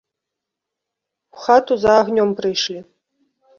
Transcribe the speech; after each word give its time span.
У 1.37 1.43
хату 1.45 1.73
за 1.83 1.91
агнём 2.01 2.29
прыйшлі. 2.43 2.79